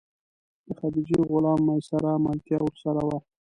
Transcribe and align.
د 0.65 0.67
خدیجې 0.79 1.19
غلام 1.31 1.59
میسره 1.67 2.11
ملتیا 2.25 2.57
ورسره 2.63 3.01
وه. 3.07 3.17